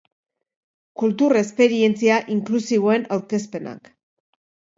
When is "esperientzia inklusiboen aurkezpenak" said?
1.41-3.93